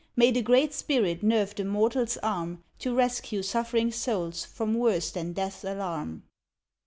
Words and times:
May 0.15 0.31
the 0.31 0.41
Great 0.41 0.73
Spirit 0.73 1.21
nerve 1.21 1.53
the 1.53 1.63
mortal's 1.63 2.17
arm 2.23 2.63
To 2.79 2.95
rescue 2.95 3.43
suffering 3.43 3.91
souls 3.91 4.43
from 4.43 4.73
worse 4.73 5.11
than 5.11 5.33
death's 5.33 5.63
alarm. 5.63 6.23